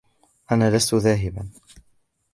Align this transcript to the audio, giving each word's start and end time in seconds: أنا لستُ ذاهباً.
أنا 0.51 0.71
لستُ 0.77 0.95
ذاهباً. 0.95 1.49